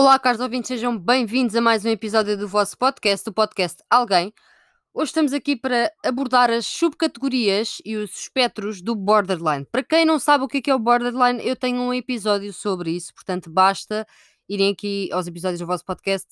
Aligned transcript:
Olá, 0.00 0.16
caros 0.16 0.40
ouvintes, 0.40 0.68
sejam 0.68 0.96
bem-vindos 0.96 1.56
a 1.56 1.60
mais 1.60 1.84
um 1.84 1.88
episódio 1.88 2.38
do 2.38 2.46
vosso 2.46 2.78
podcast, 2.78 3.28
o 3.28 3.32
podcast 3.32 3.82
Alguém. 3.90 4.32
Hoje 4.94 5.08
estamos 5.08 5.32
aqui 5.32 5.56
para 5.56 5.92
abordar 6.04 6.52
as 6.52 6.68
subcategorias 6.68 7.78
e 7.84 7.96
os 7.96 8.16
espectros 8.16 8.80
do 8.80 8.94
borderline. 8.94 9.66
Para 9.66 9.82
quem 9.82 10.04
não 10.04 10.20
sabe 10.20 10.44
o 10.44 10.46
que 10.46 10.58
é, 10.58 10.70
é 10.70 10.74
o 10.76 10.78
borderline, 10.78 11.44
eu 11.44 11.56
tenho 11.56 11.80
um 11.80 11.92
episódio 11.92 12.52
sobre 12.52 12.92
isso, 12.92 13.12
portanto, 13.12 13.50
basta 13.50 14.06
irem 14.48 14.70
aqui 14.70 15.10
aos 15.10 15.26
episódios 15.26 15.58
do 15.58 15.66
vosso 15.66 15.84
podcast 15.84 16.28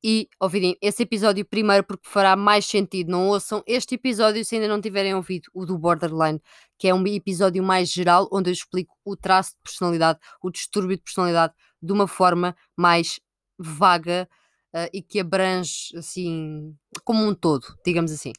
e 0.00 0.28
ouvirem 0.38 0.78
esse 0.80 1.02
episódio 1.02 1.44
primeiro, 1.44 1.82
porque 1.82 2.08
fará 2.08 2.36
mais 2.36 2.64
sentido. 2.66 3.10
Não 3.10 3.30
ouçam 3.30 3.64
este 3.66 3.96
episódio 3.96 4.44
se 4.44 4.54
ainda 4.54 4.68
não 4.68 4.80
tiverem 4.80 5.12
ouvido 5.12 5.50
o 5.52 5.66
do 5.66 5.76
borderline, 5.76 6.40
que 6.78 6.86
é 6.86 6.94
um 6.94 7.04
episódio 7.04 7.64
mais 7.64 7.90
geral, 7.90 8.28
onde 8.32 8.48
eu 8.48 8.52
explico 8.52 8.96
o 9.04 9.16
traço 9.16 9.54
de 9.56 9.58
personalidade, 9.64 10.20
o 10.40 10.52
distúrbio 10.52 10.96
de 10.96 11.02
personalidade 11.02 11.52
de 11.82 11.92
uma 11.92 12.06
forma 12.06 12.56
mais 12.76 13.20
vaga 13.58 14.28
uh, 14.74 14.88
e 14.92 15.02
que 15.02 15.20
abrange 15.20 15.96
assim 15.96 16.76
como 17.04 17.26
um 17.26 17.34
todo, 17.34 17.66
digamos 17.84 18.12
assim. 18.12 18.32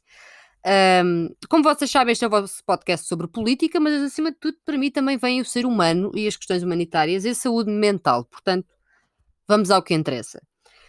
Um, 1.03 1.33
como 1.49 1.63
vocês 1.63 1.89
sabem, 1.89 2.11
este 2.11 2.23
é 2.23 2.27
o 2.27 2.31
vosso 2.31 2.63
podcast 2.63 3.07
sobre 3.07 3.27
política, 3.27 3.79
mas 3.79 4.01
acima 4.01 4.31
de 4.31 4.37
tudo, 4.37 4.57
para 4.63 4.77
mim 4.77 4.91
também 4.91 5.17
vem 5.17 5.41
o 5.41 5.45
ser 5.45 5.65
humano 5.65 6.11
e 6.13 6.27
as 6.27 6.37
questões 6.37 6.61
humanitárias 6.61 7.25
e 7.25 7.29
a 7.29 7.35
saúde 7.35 7.71
mental. 7.71 8.25
Portanto, 8.25 8.67
vamos 9.47 9.71
ao 9.71 9.81
que 9.81 9.93
interessa. 9.93 10.41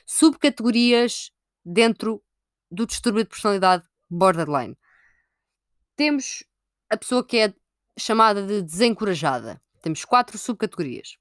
Subcategorias 0.06 1.30
dentro 1.64 2.22
do 2.70 2.86
distúrbio 2.86 3.24
de 3.24 3.30
personalidade 3.30 3.84
borderline. 4.10 4.76
Temos 5.96 6.44
a 6.90 6.96
pessoa 6.96 7.24
que 7.24 7.38
é 7.38 7.54
chamada 7.98 8.46
de 8.46 8.62
desencorajada. 8.62 9.60
Temos 9.80 10.04
quatro 10.04 10.36
subcategorias 10.36 11.16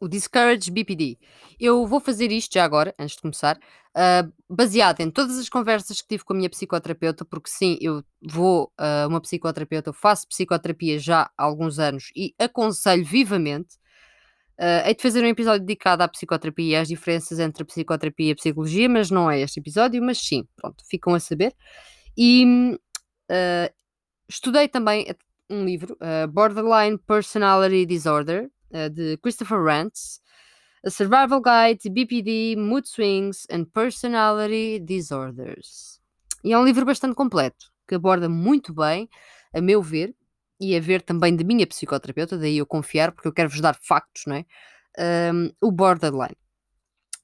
o 0.00 0.08
Discourage 0.08 0.70
BPD. 0.70 1.18
Eu 1.58 1.86
vou 1.86 2.00
fazer 2.00 2.30
isto 2.32 2.54
já 2.54 2.64
agora, 2.64 2.94
antes 2.98 3.16
de 3.16 3.22
começar, 3.22 3.56
uh, 3.56 4.32
baseado 4.48 5.00
em 5.00 5.10
todas 5.10 5.38
as 5.38 5.48
conversas 5.48 6.00
que 6.00 6.08
tive 6.08 6.24
com 6.24 6.32
a 6.32 6.36
minha 6.36 6.50
psicoterapeuta, 6.50 7.24
porque 7.24 7.50
sim, 7.50 7.78
eu 7.80 8.02
vou 8.22 8.72
a 8.78 9.06
uh, 9.06 9.08
uma 9.08 9.20
psicoterapeuta, 9.20 9.90
eu 9.90 9.94
faço 9.94 10.28
psicoterapia 10.28 10.98
já 10.98 11.30
há 11.36 11.44
alguns 11.44 11.78
anos 11.78 12.10
e 12.14 12.34
aconselho 12.38 13.04
vivamente. 13.04 13.76
Uh, 14.58 14.86
hei 14.86 14.94
de 14.94 15.02
fazer 15.02 15.22
um 15.22 15.28
episódio 15.28 15.64
dedicado 15.64 16.02
à 16.02 16.08
psicoterapia 16.08 16.66
e 16.66 16.76
às 16.76 16.88
diferenças 16.88 17.38
entre 17.38 17.62
a 17.62 17.66
psicoterapia 17.66 18.30
e 18.30 18.32
a 18.32 18.36
psicologia, 18.36 18.88
mas 18.88 19.08
não 19.08 19.30
é 19.30 19.40
este 19.40 19.60
episódio, 19.60 20.02
mas 20.02 20.18
sim, 20.18 20.48
pronto, 20.56 20.82
ficam 20.90 21.14
a 21.14 21.20
saber. 21.20 21.54
E 22.16 22.44
uh, 23.30 23.72
estudei 24.28 24.66
também 24.66 25.06
um 25.48 25.64
livro, 25.64 25.96
uh, 26.00 26.26
Borderline 26.28 26.98
Personality 26.98 27.86
Disorder, 27.86 28.50
de 28.90 29.16
Christopher 29.18 29.62
Rantz, 29.62 30.20
A 30.84 30.90
Survival 30.90 31.40
Guide 31.40 31.80
to 31.82 31.90
BPD, 31.90 32.56
Mood 32.56 32.88
Swings 32.88 33.46
and 33.50 33.64
Personality 33.64 34.78
Disorders. 34.78 36.00
E 36.44 36.52
é 36.52 36.58
um 36.58 36.64
livro 36.64 36.84
bastante 36.84 37.14
completo, 37.14 37.70
que 37.86 37.94
aborda 37.94 38.28
muito 38.28 38.72
bem, 38.72 39.08
a 39.52 39.60
meu 39.60 39.82
ver, 39.82 40.14
e 40.60 40.76
a 40.76 40.80
ver 40.80 41.02
também 41.02 41.34
de 41.34 41.44
minha 41.44 41.66
psicoterapeuta, 41.66 42.36
daí 42.36 42.58
eu 42.58 42.66
confiar, 42.66 43.12
porque 43.12 43.28
eu 43.28 43.32
quero 43.32 43.48
vos 43.48 43.60
dar 43.60 43.76
factos, 43.80 44.24
não 44.26 44.36
é? 44.36 44.44
Um, 45.32 45.50
o 45.60 45.70
borderline. 45.70 46.36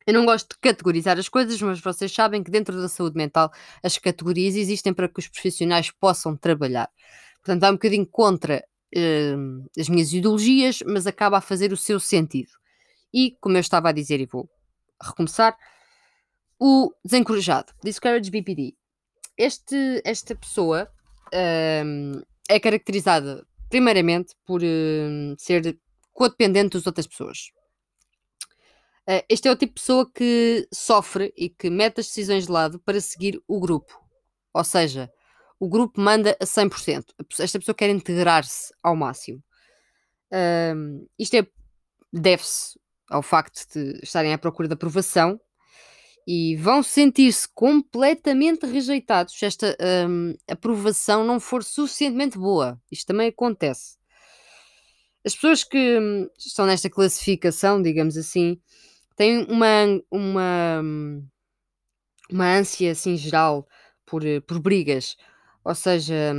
Eu 0.06 0.14
não 0.14 0.26
gosto 0.26 0.50
de 0.50 0.60
categorizar 0.60 1.18
as 1.18 1.28
coisas, 1.28 1.60
mas 1.62 1.80
vocês 1.80 2.12
sabem 2.12 2.42
que 2.42 2.50
dentro 2.50 2.80
da 2.80 2.88
saúde 2.88 3.16
mental 3.16 3.50
as 3.82 3.96
categorias 3.98 4.54
existem 4.54 4.92
para 4.92 5.08
que 5.08 5.18
os 5.18 5.28
profissionais 5.28 5.90
possam 5.90 6.36
trabalhar. 6.36 6.90
Portanto, 7.42 7.60
vai 7.60 7.70
um 7.70 7.74
bocadinho 7.74 8.06
contra 8.06 8.62
uh, 8.94 9.70
as 9.78 9.88
minhas 9.88 10.12
ideologias, 10.12 10.82
mas 10.86 11.06
acaba 11.06 11.38
a 11.38 11.42
fazer 11.42 11.72
o 11.72 11.76
seu 11.76 11.98
sentido. 11.98 12.50
E, 13.12 13.36
como 13.40 13.56
eu 13.56 13.60
estava 13.60 13.88
a 13.88 13.92
dizer, 13.92 14.20
e 14.20 14.26
vou 14.26 14.48
recomeçar, 15.00 15.56
o 16.58 16.92
desencorajado, 17.04 17.72
Discourage 17.82 18.30
BPD. 18.30 18.74
Este, 19.36 20.00
esta 20.04 20.34
pessoa 20.34 20.88
uh, 21.26 22.26
é 22.48 22.60
caracterizada, 22.60 23.46
primeiramente, 23.68 24.34
por 24.44 24.62
uh, 24.62 25.34
ser 25.36 25.78
codependente 26.12 26.76
das 26.76 26.86
outras 26.86 27.06
pessoas. 27.06 27.50
Uh, 29.08 29.22
este 29.28 29.48
é 29.48 29.50
o 29.50 29.56
tipo 29.56 29.74
de 29.74 29.80
pessoa 29.80 30.10
que 30.10 30.66
sofre 30.72 31.32
e 31.36 31.50
que 31.50 31.68
mete 31.68 32.00
as 32.00 32.06
decisões 32.06 32.46
de 32.46 32.52
lado 32.52 32.78
para 32.78 33.00
seguir 33.00 33.42
o 33.46 33.60
grupo. 33.60 34.00
Ou 34.54 34.64
seja, 34.64 35.10
o 35.64 35.68
grupo 35.68 35.98
manda 35.98 36.36
a 36.38 36.44
100%. 36.44 37.04
Esta 37.40 37.58
pessoa 37.58 37.74
quer 37.74 37.88
integrar-se 37.88 38.70
ao 38.82 38.94
máximo. 38.94 39.42
Um, 40.30 41.06
isto 41.18 41.36
é, 41.36 41.46
deve-se 42.12 42.78
ao 43.08 43.22
facto 43.22 43.66
de 43.72 44.00
estarem 44.02 44.34
à 44.34 44.38
procura 44.38 44.68
de 44.68 44.74
aprovação 44.74 45.40
e 46.26 46.54
vão 46.56 46.82
sentir-se 46.82 47.48
completamente 47.54 48.66
rejeitados 48.66 49.38
se 49.38 49.46
esta 49.46 49.76
um, 50.08 50.34
aprovação 50.46 51.24
não 51.24 51.40
for 51.40 51.64
suficientemente 51.64 52.36
boa. 52.36 52.78
Isto 52.92 53.06
também 53.06 53.28
acontece. 53.28 53.96
As 55.24 55.34
pessoas 55.34 55.64
que 55.64 55.98
hum, 55.98 56.28
estão 56.38 56.66
nesta 56.66 56.90
classificação, 56.90 57.80
digamos 57.80 58.18
assim, 58.18 58.60
têm 59.16 59.46
uma, 59.48 59.66
uma, 60.10 60.80
hum, 60.82 61.26
uma 62.30 62.54
ânsia 62.54 62.92
assim 62.92 63.16
geral 63.16 63.66
por, 64.04 64.22
por 64.46 64.58
brigas 64.58 65.16
ou 65.64 65.74
seja, 65.74 66.34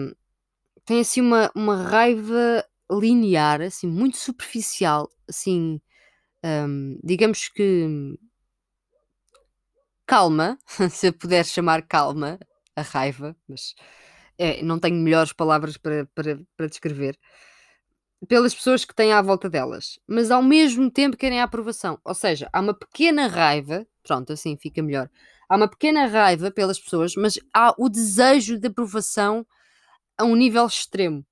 tem 0.85 1.01
assim 1.01 1.21
uma, 1.21 1.51
uma 1.55 1.75
raiva 1.83 2.65
linear, 2.91 3.61
assim, 3.61 3.87
muito 3.87 4.17
superficial, 4.17 5.09
assim, 5.27 5.81
hum, 6.43 6.99
digamos 7.03 7.49
que 7.49 8.17
calma, 10.05 10.57
se 10.89 11.07
eu 11.07 11.13
puder 11.13 11.45
chamar 11.45 11.81
calma 11.83 12.39
a 12.75 12.81
raiva, 12.81 13.35
mas 13.47 13.73
é, 14.37 14.61
não 14.63 14.79
tenho 14.79 14.95
melhores 14.97 15.33
palavras 15.33 15.77
para, 15.77 16.05
para, 16.13 16.39
para 16.57 16.67
descrever, 16.67 17.17
pelas 18.25 18.53
pessoas 18.53 18.85
que 18.85 18.95
têm 18.95 19.13
à 19.13 19.21
volta 19.21 19.49
delas, 19.49 19.99
mas 20.07 20.31
ao 20.31 20.41
mesmo 20.41 20.89
tempo 20.89 21.17
querem 21.17 21.41
a 21.41 21.43
aprovação. 21.43 21.99
Ou 22.03 22.13
seja, 22.13 22.49
há 22.51 22.59
uma 22.59 22.73
pequena 22.73 23.27
raiva, 23.27 23.85
pronto, 24.03 24.33
assim 24.33 24.57
fica 24.57 24.81
melhor 24.81 25.09
há 25.49 25.55
uma 25.55 25.67
pequena 25.67 26.05
raiva 26.05 26.51
pelas 26.51 26.79
pessoas, 26.79 27.15
mas 27.15 27.39
há 27.53 27.73
o 27.77 27.89
desejo 27.89 28.59
de 28.59 28.67
aprovação 28.67 29.45
a 30.17 30.23
um 30.23 30.35
nível 30.35 30.65
extremo. 30.65 31.25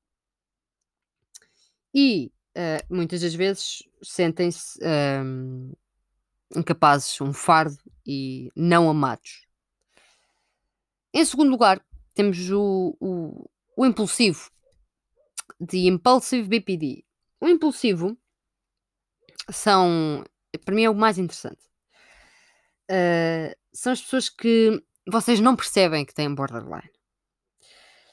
E 1.93 2.31
uh, 2.57 2.93
muitas 2.95 3.21
das 3.21 3.33
vezes 3.33 3.83
sentem-se 4.01 4.79
um, 5.23 5.71
incapazes, 6.55 7.19
um 7.21 7.33
fardo 7.33 7.77
e 8.05 8.51
não 8.55 8.89
amados. 8.89 9.45
Em 11.13 11.23
segundo 11.23 11.51
lugar, 11.51 11.83
temos 12.15 12.49
o, 12.49 12.95
o, 12.99 13.49
o 13.77 13.85
impulsivo, 13.85 14.51
de 15.63 15.87
Impulsive 15.87 16.47
BPD. 16.47 17.05
O 17.39 17.47
impulsivo 17.47 18.17
são, 19.51 20.23
para 20.63 20.73
mim, 20.73 20.83
é 20.83 20.89
o 20.89 20.95
mais 20.95 21.17
interessante. 21.17 21.61
Uh, 22.89 23.55
são 23.73 23.91
as 23.91 24.01
pessoas 24.01 24.29
que 24.29 24.81
vocês 25.07 25.39
não 25.39 25.55
percebem 25.55 26.05
que 26.05 26.13
têm 26.13 26.33
borderline. 26.33 26.91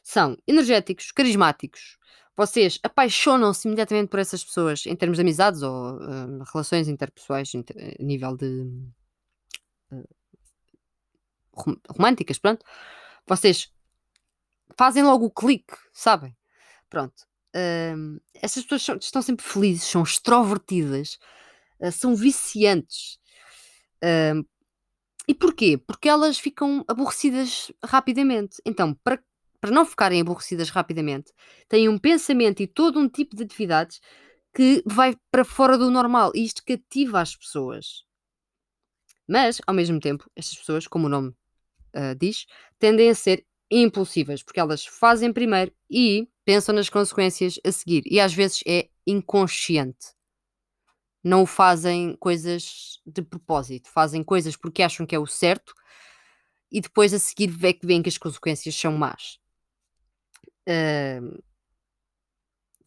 São 0.03 0.37
energéticos, 0.47 1.13
carismáticos. 1.13 1.99
Vocês 2.37 2.79
apaixonam-se 2.83 3.69
imediatamente 3.69 4.09
por 4.09 4.19
essas 4.19 4.43
pessoas 4.43 4.87
em 4.87 4.97
termos 4.97 5.19
de 5.19 5.23
amizades 5.23 5.63
ou 5.63 5.97
uh, 5.97 6.43
relações 6.53 6.89
interpessoais 6.89 7.53
a 7.55 8.03
nível 8.03 8.37
de 8.37 8.69
uh, 9.93 10.09
românticas, 11.89 12.39
pronto. 12.39 12.65
Vocês 13.27 13.73
fazem 14.77 15.03
logo 15.03 15.27
o 15.27 15.31
clique, 15.31 15.77
sabem? 15.93 16.37
Pronto. 16.89 17.30
Uh, 17.55 18.21
essas 18.35 18.63
pessoas 18.63 18.83
são, 18.83 18.97
estão 18.97 19.23
sempre 19.23 19.45
felizes, 19.45 19.85
são 19.85 20.03
extrovertidas, 20.03 21.19
uh, 21.81 21.91
são 21.91 22.15
viciantes. 22.15 23.19
Uh, 24.03 24.47
e 25.27 25.35
porquê? 25.35 25.79
Porque 25.79 26.09
elas 26.09 26.39
ficam 26.39 26.85
aborrecidas 26.89 27.71
rapidamente. 27.85 28.57
Então, 28.65 28.95
para, 29.05 29.23
para 29.61 29.71
não 29.71 29.85
ficarem 29.85 30.21
aborrecidas 30.21 30.71
rapidamente, 30.71 31.33
têm 31.69 31.89
um 31.89 31.99
pensamento 31.99 32.63
e 32.63 32.67
todo 32.67 32.99
um 32.99 33.09
tipo 33.09 33.37
de 33.37 33.45
atividades 33.45 34.01
que 34.55 34.83
vai 34.87 35.17
para 35.31 35.45
fora 35.45 35.79
do 35.79 35.91
normal 35.91 36.33
e 36.35 36.45
isto 36.45 36.65
cativa 36.65 37.21
as 37.21 37.37
pessoas. 37.37 38.05
Mas, 39.29 39.61
ao 39.67 39.75
mesmo 39.75 40.01
tempo, 40.01 40.29
estas 40.35 40.59
pessoas, 40.59 40.89
como 40.89 41.07
o 41.07 41.09
nome 41.09 41.29
uh, 41.95 42.15
diz, 42.19 42.47
tendem 42.79 43.11
a 43.11 43.15
ser 43.15 43.47
impulsivas, 43.71 44.43
porque 44.43 44.59
elas 44.59 44.85
fazem 44.85 45.33
primeiro 45.33 45.73
e 45.89 46.29
pensam 46.51 46.75
nas 46.75 46.89
consequências 46.89 47.61
a 47.65 47.71
seguir. 47.71 48.03
E 48.07 48.19
às 48.19 48.35
vezes 48.35 48.61
é 48.67 48.89
inconsciente 49.07 50.09
não 51.23 51.47
fazem 51.47 52.17
coisas 52.17 52.99
de 53.07 53.23
propósito, 53.23 53.89
fazem 53.91 54.25
coisas 54.25 54.57
porque 54.57 54.83
acham 54.83 55.07
que 55.07 55.15
é 55.15 55.19
o 55.19 55.27
certo 55.27 55.75
e 56.73 56.81
depois 56.81 57.13
a 57.13 57.19
seguir 57.19 57.55
é 57.63 57.73
que 57.73 57.87
veem 57.87 58.03
que 58.03 58.09
as 58.09 58.19
consequências 58.19 58.75
são 58.75 58.97
más. 58.97 59.39
Uh, 60.67 61.41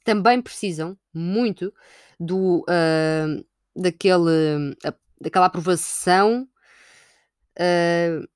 também 0.04 0.42
precisam 0.42 0.98
muito 1.13 1.74
do 2.19 2.66
uh, 2.68 3.45
daquele 3.75 4.75
daquela 5.21 5.45
aprovação 5.45 6.50
uh, 7.59 8.27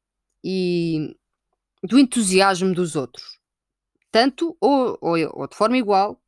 e 0.44 1.18
do 1.84 2.00
entusiasmo 2.00 2.74
dos 2.74 2.96
outros. 2.96 3.38
Tanto 4.18 4.58
ou, 4.60 4.98
ou, 5.00 5.16
ou 5.32 5.48
de 5.48 5.56
forma 5.56 5.78
igual 5.78 6.20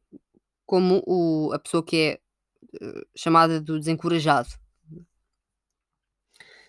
como 0.63 1.01
o, 1.07 1.51
a 1.51 1.57
pessoa 1.57 1.83
que 1.83 1.97
é 1.97 2.19
uh, 2.85 3.07
chamada 3.15 3.59
do 3.59 3.79
desencorajado. 3.79 4.47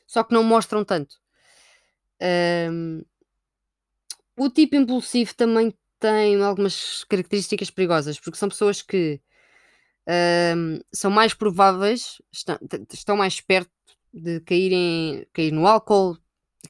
Só 0.06 0.25
que 0.25 0.32
não 0.32 0.43
mostram 0.43 0.82
tanto. 0.82 1.17
Um, 2.72 3.05
o 4.34 4.49
tipo 4.49 4.76
impulsivo 4.76 5.34
também 5.34 5.75
tem 5.99 6.43
algumas 6.43 7.05
características 7.05 7.70
perigosas, 7.70 8.19
porque 8.19 8.38
são 8.38 8.49
pessoas 8.49 8.81
que 8.81 9.20
um, 10.56 10.81
são 10.90 11.11
mais 11.11 11.34
prováveis, 11.34 12.23
estão, 12.32 12.58
estão 12.90 13.14
mais 13.14 13.43
perto 13.43 13.70
de 14.11 14.40
caírem, 14.40 15.26
cair 15.34 15.52
no 15.52 15.66
álcool, 15.66 16.16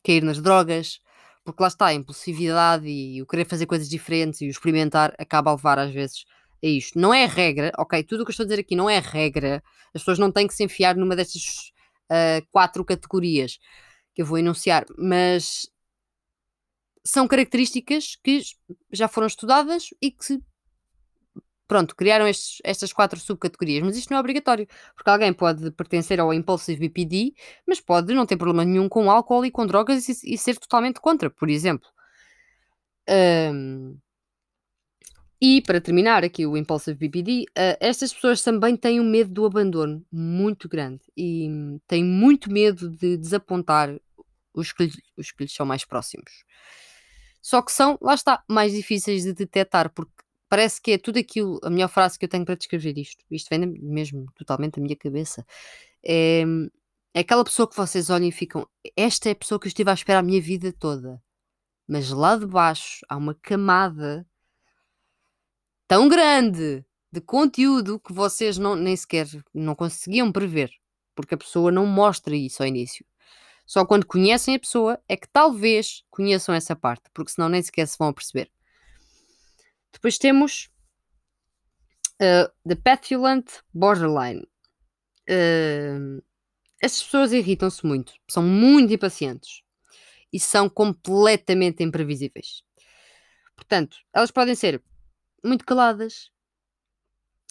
cair 0.02 0.24
nas 0.24 0.42
drogas, 0.42 1.00
porque 1.44 1.62
lá 1.62 1.68
está, 1.68 1.86
a 1.86 1.94
impulsividade 1.94 2.86
e 2.86 3.22
o 3.22 3.26
querer 3.26 3.44
fazer 3.46 3.66
coisas 3.66 3.88
diferentes 3.88 4.40
e 4.40 4.46
o 4.46 4.50
experimentar 4.50 5.14
acaba 5.18 5.50
a 5.50 5.54
levar 5.54 5.78
às 5.78 5.92
vezes 5.92 6.24
a 6.62 6.66
isto. 6.66 6.98
Não 6.98 7.12
é 7.14 7.26
regra, 7.26 7.72
ok? 7.78 8.02
Tudo 8.04 8.22
o 8.22 8.24
que 8.24 8.30
eu 8.30 8.32
estou 8.32 8.44
a 8.44 8.46
dizer 8.46 8.60
aqui 8.60 8.76
não 8.76 8.88
é 8.88 8.98
regra. 8.98 9.62
As 9.94 10.02
pessoas 10.02 10.18
não 10.18 10.30
têm 10.30 10.46
que 10.46 10.54
se 10.54 10.64
enfiar 10.64 10.96
numa 10.96 11.16
destas 11.16 11.72
uh, 12.10 12.46
quatro 12.50 12.84
categorias 12.84 13.58
que 14.14 14.22
eu 14.22 14.26
vou 14.26 14.38
enunciar, 14.38 14.84
mas 14.98 15.68
são 17.04 17.26
características 17.26 18.16
que 18.22 18.42
já 18.92 19.08
foram 19.08 19.26
estudadas 19.26 19.88
e 20.00 20.10
que 20.10 20.40
pronto, 21.70 21.94
criaram 21.94 22.26
estes, 22.26 22.58
estas 22.64 22.92
quatro 22.92 23.20
subcategorias, 23.20 23.84
mas 23.84 23.96
isto 23.96 24.10
não 24.10 24.16
é 24.16 24.20
obrigatório, 24.20 24.66
porque 24.96 25.08
alguém 25.08 25.32
pode 25.32 25.70
pertencer 25.70 26.18
ao 26.18 26.34
Impulsive 26.34 26.80
BPD, 26.80 27.32
mas 27.64 27.80
pode 27.80 28.12
não 28.12 28.26
ter 28.26 28.36
problema 28.36 28.64
nenhum 28.64 28.88
com 28.88 29.08
álcool 29.08 29.44
e 29.44 29.52
com 29.52 29.64
drogas 29.64 30.08
e, 30.08 30.34
e 30.34 30.36
ser 30.36 30.58
totalmente 30.58 31.00
contra, 31.00 31.30
por 31.30 31.48
exemplo. 31.48 31.88
Um, 33.08 33.96
e 35.40 35.62
para 35.62 35.80
terminar 35.80 36.24
aqui 36.24 36.44
o 36.44 36.56
Impulsive 36.56 36.98
BPD, 36.98 37.42
uh, 37.42 37.52
ah, 37.56 37.76
estas 37.78 38.12
pessoas 38.12 38.42
também 38.42 38.76
têm 38.76 38.98
um 38.98 39.08
medo 39.08 39.30
do 39.30 39.46
abandono 39.46 40.04
muito 40.10 40.68
grande 40.68 41.02
e 41.16 41.48
têm 41.86 42.02
muito 42.04 42.50
medo 42.50 42.90
de 42.90 43.16
desapontar 43.16 43.96
os 44.52 44.72
que, 44.72 44.90
os 45.16 45.30
que 45.30 45.44
lhes 45.44 45.54
são 45.54 45.64
mais 45.64 45.84
próximos. 45.84 46.32
Só 47.40 47.62
que 47.62 47.70
são, 47.70 47.96
lá 48.02 48.14
está, 48.14 48.42
mais 48.48 48.72
difíceis 48.72 49.22
de 49.22 49.32
detectar, 49.32 49.88
porque 49.94 50.19
parece 50.50 50.82
que 50.82 50.90
é 50.90 50.98
tudo 50.98 51.18
aquilo, 51.18 51.60
a 51.62 51.70
melhor 51.70 51.88
frase 51.88 52.18
que 52.18 52.24
eu 52.24 52.28
tenho 52.28 52.44
para 52.44 52.56
descrever 52.56 52.98
isto, 52.98 53.24
isto 53.30 53.48
vem 53.48 53.66
mesmo 53.80 54.26
totalmente 54.34 54.74
da 54.74 54.82
minha 54.82 54.96
cabeça, 54.96 55.46
é, 56.04 56.42
é 57.14 57.20
aquela 57.20 57.44
pessoa 57.44 57.68
que 57.68 57.76
vocês 57.76 58.10
olham 58.10 58.26
e 58.28 58.32
ficam, 58.32 58.68
esta 58.96 59.28
é 59.28 59.32
a 59.32 59.36
pessoa 59.36 59.60
que 59.60 59.66
eu 59.66 59.68
estive 59.68 59.90
à 59.90 59.94
espera 59.94 60.18
a 60.18 60.22
minha 60.22 60.42
vida 60.42 60.72
toda. 60.72 61.22
Mas 61.88 62.10
lá 62.10 62.36
de 62.36 62.46
baixo 62.46 63.00
há 63.08 63.16
uma 63.16 63.34
camada 63.34 64.26
tão 65.88 66.08
grande 66.08 66.84
de 67.12 67.20
conteúdo 67.20 68.00
que 68.00 68.12
vocês 68.12 68.58
não, 68.58 68.74
nem 68.76 68.96
sequer 68.96 69.26
não 69.54 69.74
conseguiam 69.76 70.32
prever, 70.32 70.70
porque 71.14 71.34
a 71.34 71.38
pessoa 71.38 71.70
não 71.70 71.86
mostra 71.86 72.34
isso 72.36 72.62
ao 72.62 72.68
início. 72.68 73.06
Só 73.66 73.84
quando 73.86 74.06
conhecem 74.06 74.56
a 74.56 74.58
pessoa 74.58 75.00
é 75.08 75.16
que 75.16 75.28
talvez 75.28 76.02
conheçam 76.10 76.54
essa 76.54 76.74
parte, 76.74 77.04
porque 77.14 77.30
senão 77.32 77.48
nem 77.48 77.62
sequer 77.62 77.86
se 77.86 77.96
vão 77.98 78.12
perceber. 78.12 78.50
Depois 79.92 80.18
temos 80.18 80.70
uh, 82.20 82.50
The 82.66 82.76
Petulant 82.76 83.46
Borderline. 83.72 84.46
Uh, 85.28 86.22
estas 86.80 87.02
pessoas 87.02 87.32
irritam-se 87.32 87.84
muito, 87.84 88.14
são 88.28 88.42
muito 88.42 88.92
impacientes 88.92 89.62
e 90.32 90.40
são 90.40 90.68
completamente 90.68 91.82
imprevisíveis. 91.82 92.62
Portanto, 93.54 93.98
elas 94.14 94.30
podem 94.30 94.54
ser 94.54 94.82
muito 95.44 95.64
caladas, 95.64 96.30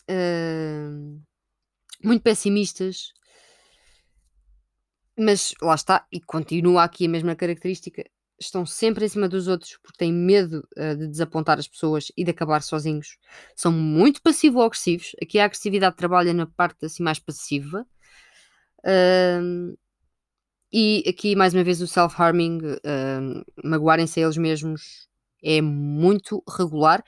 uh, 0.09 1.21
muito 2.03 2.23
pessimistas, 2.23 3.13
mas 5.17 5.53
lá 5.61 5.75
está, 5.75 6.07
e 6.11 6.19
continua 6.19 6.83
aqui 6.83 7.05
a 7.05 7.09
mesma 7.09 7.35
característica 7.35 8.09
estão 8.39 8.65
sempre 8.65 9.05
em 9.05 9.09
cima 9.09 9.27
dos 9.27 9.47
outros 9.47 9.77
porque 9.81 9.97
têm 9.97 10.13
medo 10.13 10.67
uh, 10.77 10.95
de 10.95 11.07
desapontar 11.07 11.59
as 11.59 11.67
pessoas 11.67 12.11
e 12.15 12.23
de 12.23 12.31
acabar 12.31 12.61
sozinhos. 12.61 13.17
São 13.55 13.71
muito 13.71 14.21
passivo-agressivos. 14.21 15.15
Aqui 15.21 15.39
a 15.39 15.45
agressividade 15.45 15.95
trabalha 15.95 16.33
na 16.33 16.45
parte 16.45 16.85
assim 16.85 17.03
mais 17.03 17.19
passiva. 17.19 17.85
Uh, 18.79 19.77
e 20.71 21.03
aqui, 21.07 21.35
mais 21.35 21.53
uma 21.53 21.63
vez, 21.63 21.81
o 21.81 21.87
self-harming, 21.87 22.59
uh, 22.59 23.45
magoarem-se 23.63 24.19
a 24.19 24.23
eles 24.23 24.37
mesmos, 24.37 25.09
é 25.43 25.61
muito 25.61 26.43
regular. 26.47 27.03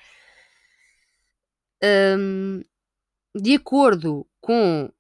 de 3.36 3.56
acordo 3.56 4.28
com 4.40 4.92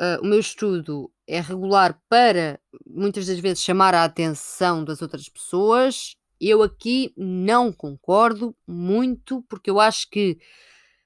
uh, 0.00 0.20
o 0.22 0.26
meu 0.26 0.40
estudo 0.40 1.12
é 1.30 1.40
regular 1.40 1.96
para 2.08 2.58
muitas 2.84 3.26
das 3.26 3.38
vezes 3.38 3.62
chamar 3.62 3.94
a 3.94 4.02
atenção 4.02 4.84
das 4.84 5.00
outras 5.00 5.28
pessoas. 5.28 6.16
Eu 6.40 6.60
aqui 6.60 7.12
não 7.16 7.72
concordo 7.72 8.56
muito, 8.66 9.42
porque 9.48 9.70
eu 9.70 9.78
acho 9.78 10.10
que 10.10 10.38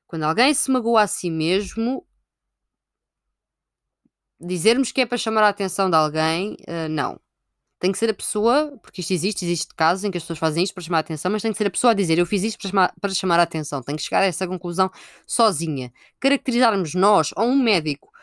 quando 0.06 0.22
alguém 0.22 0.54
se 0.54 0.70
magoa 0.70 1.02
a 1.02 1.06
si 1.06 1.28
mesmo, 1.28 2.06
dizermos 4.40 4.92
que 4.92 5.02
é 5.02 5.06
para 5.06 5.18
chamar 5.18 5.42
a 5.42 5.48
atenção 5.48 5.90
de 5.90 5.96
alguém, 5.96 6.56
uh, 6.68 6.88
não. 6.88 7.20
Tem 7.78 7.92
que 7.92 7.98
ser 7.98 8.08
a 8.08 8.14
pessoa, 8.14 8.78
porque 8.82 9.02
isto 9.02 9.12
existe, 9.12 9.44
existe 9.44 9.74
casos 9.74 10.04
em 10.04 10.10
que 10.10 10.16
as 10.16 10.22
pessoas 10.22 10.38
fazem 10.38 10.64
isto 10.64 10.72
para 10.72 10.82
chamar 10.84 10.98
a 10.98 11.00
atenção, 11.00 11.30
mas 11.30 11.42
tem 11.42 11.52
que 11.52 11.58
ser 11.58 11.66
a 11.66 11.70
pessoa 11.70 11.90
a 11.90 11.94
dizer 11.94 12.18
eu 12.18 12.24
fiz 12.24 12.42
isto 12.42 12.58
para 12.58 12.70
chamar, 12.70 12.94
para 12.98 13.10
chamar 13.12 13.40
a 13.40 13.42
atenção. 13.42 13.82
Tem 13.82 13.94
que 13.94 14.02
chegar 14.02 14.22
a 14.22 14.26
essa 14.26 14.46
conclusão 14.46 14.90
sozinha. 15.26 15.92
Caracterizarmos 16.18 16.94
nós 16.94 17.30
ou 17.36 17.44
um 17.44 17.62
médico 17.62 18.13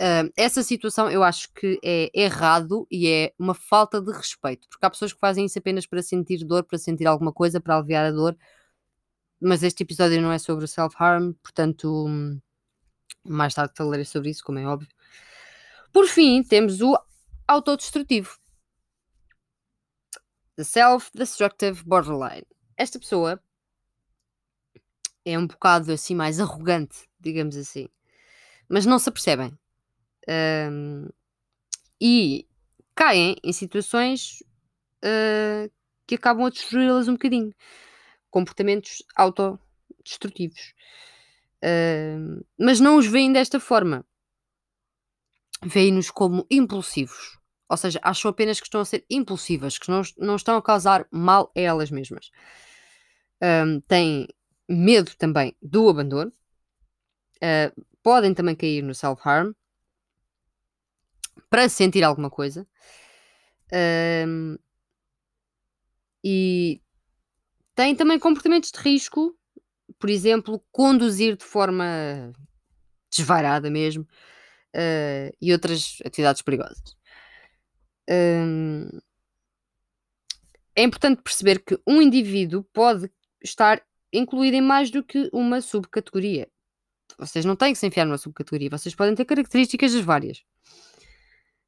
Uh, 0.00 0.32
essa 0.34 0.62
situação 0.62 1.10
eu 1.10 1.22
acho 1.22 1.52
que 1.52 1.78
é 1.84 2.10
errado 2.14 2.86
e 2.90 3.06
é 3.06 3.34
uma 3.38 3.52
falta 3.52 4.00
de 4.00 4.10
respeito, 4.10 4.66
porque 4.70 4.86
há 4.86 4.88
pessoas 4.88 5.12
que 5.12 5.20
fazem 5.20 5.44
isso 5.44 5.58
apenas 5.58 5.84
para 5.84 6.02
sentir 6.02 6.42
dor, 6.42 6.64
para 6.64 6.78
sentir 6.78 7.06
alguma 7.06 7.30
coisa, 7.30 7.60
para 7.60 7.76
aliviar 7.76 8.06
a 8.06 8.10
dor, 8.10 8.34
mas 9.38 9.62
este 9.62 9.82
episódio 9.82 10.18
não 10.22 10.32
é 10.32 10.38
sobre 10.38 10.64
o 10.64 10.68
self-harm, 10.68 11.34
portanto, 11.42 12.06
mais 13.22 13.52
tarde 13.52 13.74
falarei 13.76 14.06
sobre 14.06 14.30
isso, 14.30 14.42
como 14.42 14.58
é 14.58 14.66
óbvio. 14.66 14.88
Por 15.92 16.06
fim, 16.06 16.42
temos 16.42 16.80
o 16.80 16.98
autodestrutivo. 17.46 18.38
The 20.56 20.64
Self-Destructive 20.64 21.84
Borderline. 21.84 22.46
Esta 22.74 22.98
pessoa 22.98 23.38
é 25.26 25.38
um 25.38 25.46
bocado 25.46 25.92
assim 25.92 26.14
mais 26.14 26.40
arrogante, 26.40 27.06
digamos 27.18 27.54
assim, 27.56 27.86
mas 28.66 28.86
não 28.86 28.98
se 28.98 29.10
apercebem 29.10 29.59
um, 30.30 31.08
e 32.00 32.46
caem 32.94 33.36
em 33.42 33.52
situações 33.52 34.42
uh, 35.04 35.70
que 36.06 36.14
acabam 36.14 36.46
a 36.46 36.50
destruí-las 36.50 37.08
um 37.08 37.12
bocadinho. 37.12 37.54
Comportamentos 38.30 39.02
autodestrutivos. 39.16 40.74
Uh, 41.62 42.44
mas 42.58 42.80
não 42.80 42.96
os 42.96 43.06
veem 43.06 43.32
desta 43.32 43.58
forma. 43.58 44.04
Veem-nos 45.64 46.10
como 46.10 46.46
impulsivos. 46.50 47.38
Ou 47.68 47.76
seja, 47.76 48.00
acham 48.02 48.30
apenas 48.30 48.58
que 48.58 48.66
estão 48.66 48.80
a 48.80 48.84
ser 48.84 49.04
impulsivas, 49.08 49.78
que 49.78 49.90
não, 49.90 50.02
não 50.18 50.36
estão 50.36 50.56
a 50.56 50.62
causar 50.62 51.06
mal 51.10 51.52
a 51.56 51.60
elas 51.60 51.90
mesmas. 51.90 52.30
Um, 53.42 53.80
têm 53.80 54.28
medo 54.68 55.14
também 55.16 55.56
do 55.62 55.88
abandono. 55.88 56.32
Uh, 57.36 57.84
podem 58.02 58.34
também 58.34 58.56
cair 58.56 58.82
no 58.82 58.94
self-harm 58.94 59.52
para 61.48 61.68
sentir 61.68 62.04
alguma 62.04 62.30
coisa. 62.30 62.66
Um, 63.72 64.58
e 66.22 66.80
tem 67.74 67.94
também 67.94 68.18
comportamentos 68.18 68.70
de 68.70 68.78
risco, 68.78 69.36
por 69.98 70.10
exemplo, 70.10 70.62
conduzir 70.70 71.36
de 71.36 71.44
forma 71.44 72.32
desvairada 73.10 73.70
mesmo 73.70 74.02
uh, 74.74 75.36
e 75.40 75.52
outras 75.52 75.98
atividades 76.04 76.42
perigosas. 76.42 76.96
Um, 78.08 78.88
é 80.74 80.82
importante 80.82 81.22
perceber 81.22 81.60
que 81.60 81.78
um 81.86 82.00
indivíduo 82.02 82.64
pode 82.72 83.10
estar 83.42 83.82
incluído 84.12 84.56
em 84.56 84.62
mais 84.62 84.90
do 84.90 85.02
que 85.02 85.30
uma 85.32 85.60
subcategoria. 85.60 86.48
Vocês 87.18 87.44
não 87.44 87.56
têm 87.56 87.72
que 87.72 87.78
se 87.78 87.86
enfiar 87.86 88.04
numa 88.04 88.18
subcategoria, 88.18 88.70
vocês 88.70 88.94
podem 88.94 89.14
ter 89.14 89.24
características 89.24 89.94
várias. 89.94 90.42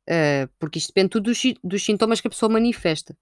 Uh, 0.09 0.51
porque 0.59 0.79
isto 0.79 0.89
depende 0.89 1.11
tudo 1.11 1.25
dos, 1.25 1.41
dos, 1.63 1.85
sintomas 1.85 2.21
que 2.21 2.27
a 2.27 2.31
pessoa 2.31 2.51
manifesta. 2.51 3.17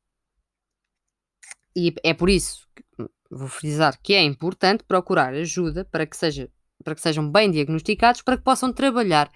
E 1.76 1.94
é 2.02 2.14
por 2.14 2.30
isso 2.30 2.66
que 2.74 2.82
vou 3.30 3.48
frisar 3.48 3.98
que 4.02 4.14
é 4.14 4.22
importante 4.22 4.82
procurar 4.84 5.34
ajuda 5.34 5.84
para 5.84 6.06
que, 6.06 6.16
seja, 6.16 6.50
para 6.82 6.94
que 6.94 7.00
sejam 7.00 7.30
bem 7.30 7.50
diagnosticados, 7.50 8.22
para 8.22 8.36
que 8.36 8.42
possam 8.42 8.72
trabalhar 8.72 9.30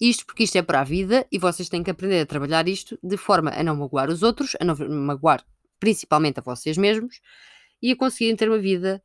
Isto 0.00 0.26
porque 0.26 0.44
isto 0.44 0.56
é 0.56 0.62
para 0.62 0.80
a 0.80 0.84
vida 0.84 1.26
e 1.30 1.38
vocês 1.38 1.68
têm 1.68 1.82
que 1.82 1.90
aprender 1.90 2.20
a 2.20 2.26
trabalhar 2.26 2.68
isto 2.68 2.98
de 3.02 3.16
forma 3.16 3.50
a 3.50 3.62
não 3.62 3.76
magoar 3.76 4.10
os 4.10 4.22
outros, 4.22 4.56
a 4.60 4.64
não 4.64 4.76
magoar 4.88 5.44
principalmente 5.78 6.40
a 6.40 6.42
vocês 6.42 6.76
mesmos 6.76 7.20
e 7.82 7.92
a 7.92 7.96
conseguirem 7.96 8.36
ter 8.36 8.48
uma 8.48 8.58
vida 8.58 9.02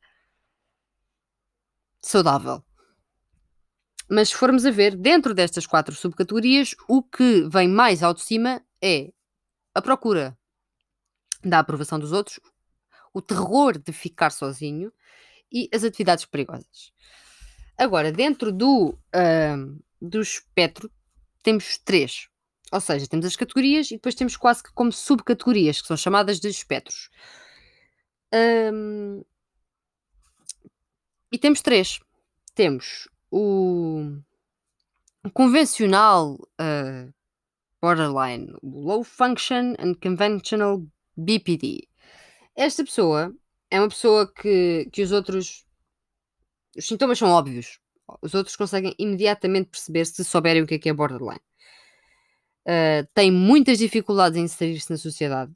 saudável. 2.01 2.63
Mas 4.09 4.29
se 4.29 4.35
formos 4.35 4.65
a 4.65 4.71
ver, 4.71 4.95
dentro 4.95 5.33
destas 5.33 5.67
quatro 5.67 5.93
subcategorias, 5.93 6.75
o 6.87 7.03
que 7.03 7.47
vem 7.47 7.67
mais 7.67 8.01
ao 8.01 8.13
de 8.13 8.21
cima 8.21 8.61
é 8.81 9.11
a 9.73 9.81
procura 9.81 10.37
da 11.43 11.59
aprovação 11.59 11.99
dos 11.99 12.11
outros, 12.11 12.39
o 13.13 13.21
terror 13.21 13.77
de 13.77 13.93
ficar 13.93 14.31
sozinho 14.31 14.91
e 15.51 15.69
as 15.73 15.83
atividades 15.83 16.25
perigosas. 16.25 16.91
Agora, 17.77 18.11
dentro 18.11 18.51
do, 18.51 18.89
uh, 19.15 19.83
do 20.01 20.21
espectro, 20.21 20.91
temos 21.43 21.77
três. 21.77 22.27
Ou 22.71 22.81
seja, 22.81 23.07
temos 23.07 23.25
as 23.25 23.35
categorias 23.35 23.89
e 23.89 23.95
depois 23.95 24.15
temos 24.15 24.35
quase 24.35 24.61
que 24.61 24.73
como 24.73 24.91
subcategorias, 24.91 25.81
que 25.81 25.87
são 25.87 25.97
chamadas 25.97 26.39
de 26.39 26.49
espectros. 26.49 27.09
Um, 28.33 29.23
e 31.31 31.37
temos 31.37 31.61
três. 31.61 31.99
Temos 32.53 33.07
o, 33.31 34.17
convencional 35.33 36.33
uh, 36.59 37.13
borderline, 37.81 38.53
low 38.63 39.03
function 39.03 39.75
and 39.79 39.95
conventional 40.01 40.85
BPD. 41.17 41.87
Esta 42.55 42.83
pessoa 42.83 43.33
é 43.69 43.79
uma 43.79 43.89
pessoa 43.89 44.31
que, 44.31 44.89
que 44.91 45.01
os 45.01 45.11
outros. 45.11 45.65
Os 46.77 46.87
sintomas 46.87 47.17
são 47.17 47.29
óbvios. 47.29 47.79
Os 48.21 48.33
outros 48.33 48.55
conseguem 48.55 48.95
imediatamente 48.97 49.69
perceber 49.69 50.05
se 50.05 50.23
souberem 50.23 50.63
o 50.63 50.67
que 50.67 50.75
é 50.75 50.79
que 50.79 50.89
é 50.89 50.93
borderline. 50.93 51.41
Uh, 52.65 53.07
tem 53.13 53.31
muitas 53.31 53.77
dificuldades 53.77 54.37
em 54.37 54.43
inserir-se 54.43 54.89
na 54.89 54.97
sociedade. 54.97 55.51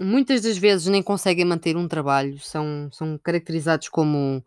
Muitas 0.00 0.42
das 0.42 0.58
vezes 0.58 0.88
nem 0.88 1.02
conseguem 1.02 1.44
manter 1.44 1.76
um 1.76 1.86
trabalho, 1.86 2.38
são, 2.40 2.90
são 2.90 3.16
caracterizados 3.18 3.88
como 3.88 4.44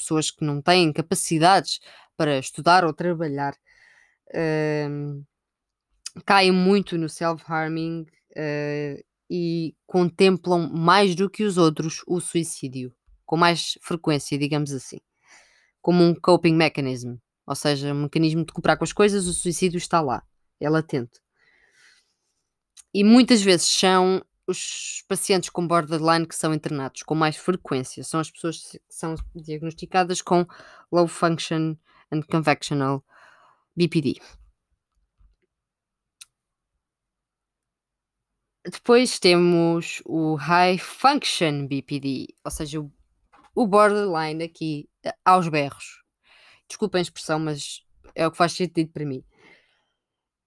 pessoas 0.00 0.30
que 0.30 0.44
não 0.44 0.60
têm 0.60 0.92
capacidades 0.92 1.80
para 2.16 2.38
estudar 2.38 2.84
ou 2.84 2.92
trabalhar. 2.92 3.54
Uh, 4.28 5.24
caem 6.24 6.52
muito 6.52 6.98
no 6.98 7.08
self-harming 7.08 8.02
uh, 8.36 9.04
e 9.30 9.74
contemplam 9.86 10.68
mais 10.72 11.14
do 11.14 11.30
que 11.30 11.44
os 11.44 11.56
outros 11.56 12.02
o 12.06 12.20
suicídio, 12.20 12.92
com 13.24 13.36
mais 13.36 13.78
frequência, 13.82 14.38
digamos 14.38 14.72
assim, 14.72 15.00
como 15.80 16.02
um 16.02 16.14
coping 16.14 16.54
mechanism, 16.54 17.16
ou 17.46 17.54
seja, 17.54 17.92
um 17.92 18.02
mecanismo 18.02 18.44
de 18.44 18.52
cooperar 18.52 18.76
com 18.76 18.84
as 18.84 18.92
coisas, 18.92 19.26
o 19.26 19.32
suicídio 19.32 19.78
está 19.78 20.00
lá, 20.00 20.22
é 20.60 20.68
latente. 20.68 21.20
E 22.92 23.04
muitas 23.04 23.40
vezes 23.40 23.68
são 23.68 24.20
os 24.50 25.04
pacientes 25.08 25.48
com 25.48 25.66
borderline 25.66 26.26
que 26.26 26.34
são 26.34 26.52
internados 26.52 27.02
com 27.02 27.14
mais 27.14 27.36
frequência, 27.36 28.02
são 28.02 28.20
as 28.20 28.30
pessoas 28.30 28.60
que 28.60 28.80
são 28.88 29.14
diagnosticadas 29.34 30.20
com 30.20 30.44
low 30.90 31.06
function 31.06 31.76
and 32.12 32.22
convectional 32.22 33.04
BPD. 33.76 34.20
Depois 38.64 39.18
temos 39.18 40.02
o 40.04 40.34
High 40.34 40.78
Function 40.78 41.66
BPD, 41.66 42.26
ou 42.44 42.50
seja, 42.50 42.80
o, 43.54 43.66
borderline 43.66 44.44
aqui 44.44 44.88
aos 45.24 45.48
berros. 45.48 46.02
Desculpem 46.68 46.98
a 46.98 47.02
expressão, 47.02 47.38
mas 47.38 47.82
é 48.14 48.26
o 48.26 48.30
que 48.30 48.36
faz 48.36 48.52
sentido 48.52 48.92
para 48.92 49.06
mim. 49.06 49.24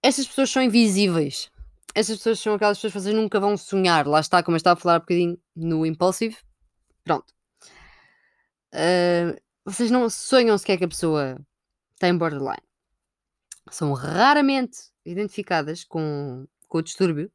Estas 0.01 0.27
pessoas 0.27 0.51
são 0.51 0.61
invisíveis. 0.61 1.49
Estas 1.95 2.17
pessoas 2.17 2.39
são 2.39 2.53
aquelas 2.55 2.77
pessoas 2.77 2.93
que 2.93 2.99
vocês 2.99 3.15
nunca 3.15 3.39
vão 3.39 3.55
sonhar. 3.55 4.07
Lá 4.07 4.19
está, 4.19 4.41
como 4.41 4.55
eu 4.55 4.57
estava 4.57 4.79
a 4.79 4.81
falar 4.81 4.95
um 4.95 4.99
bocadinho 4.99 5.41
no 5.55 5.85
Impulsive. 5.85 6.37
Pronto. 7.03 7.33
Uh, 8.73 9.39
vocês 9.63 9.91
não 9.91 10.09
sonham 10.09 10.57
sequer 10.57 10.77
que 10.77 10.85
a 10.85 10.87
pessoa 10.87 11.39
tem 11.99 12.17
borderline. 12.17 12.63
São 13.69 13.93
raramente 13.93 14.77
identificadas 15.05 15.83
com, 15.83 16.47
com 16.67 16.77
o 16.79 16.81
distúrbio 16.81 17.31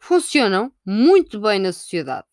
funcionam 0.00 0.74
muito 0.84 1.38
bem 1.38 1.60
na 1.60 1.72
sociedade. 1.72 2.26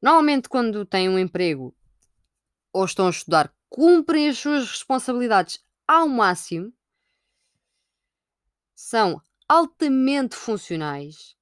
Normalmente, 0.00 0.48
quando 0.48 0.86
têm 0.86 1.08
um 1.08 1.18
emprego 1.18 1.76
ou 2.72 2.84
estão 2.84 3.08
a 3.08 3.10
estudar, 3.10 3.52
cumprem 3.68 4.28
as 4.28 4.38
suas 4.38 4.68
responsabilidades 4.68 5.62
ao 5.86 6.08
máximo, 6.08 6.72
são 8.74 9.20
altamente 9.48 10.36
funcionais. 10.36 11.36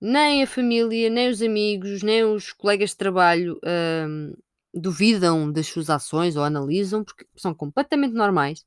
Nem 0.00 0.42
a 0.42 0.46
família, 0.46 1.10
nem 1.10 1.28
os 1.30 1.42
amigos, 1.42 2.02
nem 2.02 2.24
os 2.24 2.52
colegas 2.52 2.90
de 2.90 2.96
trabalho 2.96 3.60
hum, 4.08 4.34
duvidam 4.72 5.50
das 5.50 5.66
suas 5.66 5.88
ações 5.90 6.36
ou 6.36 6.44
analisam, 6.44 7.04
porque 7.04 7.26
são 7.36 7.54
completamente 7.54 8.12
normais. 8.14 8.64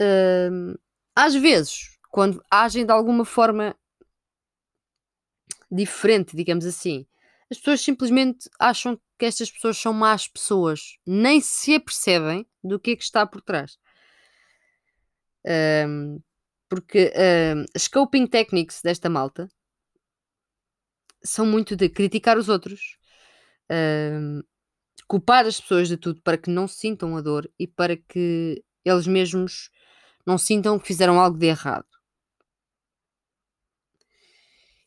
Hum, 0.00 0.74
às 1.14 1.34
vezes, 1.34 1.96
quando 2.10 2.42
agem 2.50 2.84
de 2.84 2.92
alguma 2.92 3.24
forma 3.24 3.76
diferente, 5.70 6.36
digamos 6.36 6.64
assim. 6.64 7.06
As 7.50 7.58
pessoas 7.58 7.80
simplesmente 7.80 8.48
acham 8.58 8.98
que 9.18 9.26
estas 9.26 9.50
pessoas 9.50 9.76
são 9.78 9.92
más 9.92 10.26
pessoas, 10.26 10.98
nem 11.06 11.40
se 11.40 11.74
apercebem 11.74 12.46
do 12.62 12.78
que 12.80 12.92
é 12.92 12.96
que 12.96 13.02
está 13.02 13.26
por 13.26 13.40
trás. 13.42 13.78
Um, 15.46 16.20
porque 16.74 17.12
um, 17.54 17.64
as 17.72 17.86
coping 17.86 18.26
techniques 18.26 18.82
desta 18.82 19.08
malta 19.08 19.48
são 21.22 21.46
muito 21.46 21.76
de 21.76 21.88
criticar 21.88 22.36
os 22.36 22.48
outros, 22.48 22.98
um, 23.70 24.42
culpar 25.06 25.46
as 25.46 25.60
pessoas 25.60 25.86
de 25.86 25.96
tudo 25.96 26.20
para 26.22 26.36
que 26.36 26.50
não 26.50 26.66
sintam 26.66 27.16
a 27.16 27.20
dor 27.20 27.48
e 27.56 27.68
para 27.68 27.96
que 27.96 28.60
eles 28.84 29.06
mesmos 29.06 29.70
não 30.26 30.36
sintam 30.36 30.80
que 30.80 30.88
fizeram 30.88 31.20
algo 31.20 31.38
de 31.38 31.46
errado 31.46 31.86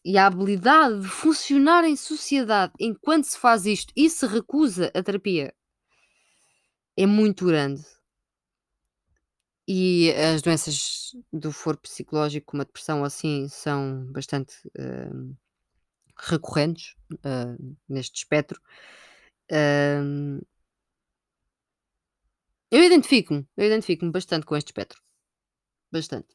e 0.04 0.18
a 0.18 0.26
habilidade 0.26 1.00
de 1.00 1.08
funcionar 1.08 1.86
em 1.86 1.96
sociedade 1.96 2.74
enquanto 2.82 3.26
se 3.26 3.38
faz 3.38 3.66
isto 3.66 3.94
e 3.96 4.10
se 4.10 4.28
recusa 4.28 4.92
a 4.94 5.02
terapia 5.02 5.54
é 6.98 7.06
muito 7.06 7.46
grande. 7.46 7.97
E 9.68 10.14
as 10.14 10.42
doenças 10.42 11.14
do 11.32 11.52
foro 11.52 11.78
psicológico, 11.78 12.48
como 12.48 12.62
a 12.62 12.66
depressão, 12.66 13.04
assim, 13.04 13.50
são 13.50 14.06
bastante 14.14 14.56
uh, 14.70 15.36
recorrentes 16.18 16.96
uh, 17.16 17.78
neste 17.88 18.20
espectro. 18.20 18.62
Uh, 19.52 20.42
eu 22.72 22.82
identifico-me, 22.82 23.46
eu 23.58 23.66
identifico-me 23.66 24.12
bastante 24.12 24.46
com 24.46 24.56
este 24.56 24.70
espectro. 24.70 25.02
Bastante. 25.92 26.28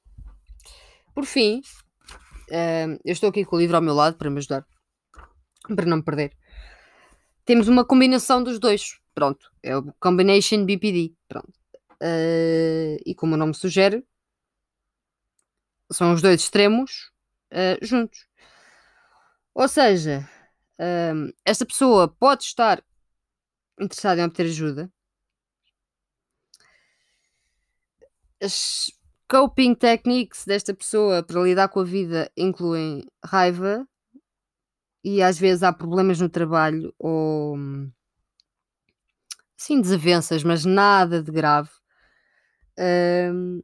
Por 1.15 1.25
fim, 1.25 1.61
eu 3.05 3.13
estou 3.13 3.29
aqui 3.29 3.45
com 3.45 3.57
o 3.57 3.59
livro 3.59 3.77
ao 3.77 3.83
meu 3.83 3.95
lado 3.95 4.17
para 4.17 4.31
me 4.31 4.39
ajudar, 4.39 4.67
para 5.77 5.85
não 5.85 5.99
me 5.99 6.03
perder. 6.03 6.35
Temos 7.45 7.69
uma 7.69 7.85
combinação 7.85 8.43
dos 8.43 8.59
dois. 8.59 8.99
Pronto, 9.15 9.53
é 9.63 9.77
o 9.77 9.93
Combination 10.01 10.65
BPD. 10.65 11.15
Pronto. 11.29 11.62
Uh, 12.03 12.99
e 13.07 13.15
como 13.15 13.35
o 13.35 13.37
nome 13.37 13.55
sugere, 13.55 14.05
são 15.93 16.13
os 16.13 16.21
dois 16.21 16.41
extremos 16.41 17.13
uh, 17.53 17.79
juntos. 17.85 18.27
Ou 19.55 19.69
seja, 19.69 20.29
uh, 20.81 21.33
esta 21.45 21.65
pessoa 21.65 22.09
pode 22.09 22.43
estar 22.43 22.83
interessada 23.79 24.21
em 24.21 24.25
obter 24.25 24.47
ajuda. 24.47 24.91
As 28.43 28.91
coping 29.29 29.75
techniques 29.75 30.45
desta 30.45 30.75
pessoa 30.75 31.23
para 31.23 31.41
lidar 31.41 31.69
com 31.69 31.81
a 31.81 31.85
vida 31.85 32.31
incluem 32.37 33.07
raiva 33.25 33.87
e 35.05 35.23
às 35.23 35.39
vezes 35.39 35.63
há 35.63 35.73
problemas 35.73 36.21
no 36.21 36.29
trabalho 36.29 36.93
ou 36.99 37.57
sim 39.57 39.81
desavenças, 39.81 40.43
mas 40.43 40.65
nada 40.65 41.23
de 41.23 41.31
grave. 41.31 41.71
Um, 42.83 43.63